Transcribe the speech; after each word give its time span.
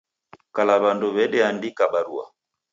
Kala 0.55 0.75
w'andu 0.81 1.07
w'edeandika 1.15 1.83
barua 1.93 2.25